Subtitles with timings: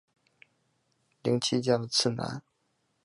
[1.21, 2.41] 绫崎家的次男。